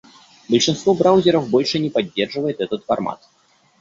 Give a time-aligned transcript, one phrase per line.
[0.49, 3.21] Большинство браузеров больше не поддерживает этот формат.